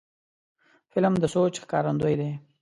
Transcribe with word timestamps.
فلم 0.91 1.13
د 1.19 1.23
سوچ 1.35 1.53
ښکارندوی 1.63 2.13
دی 2.19 2.31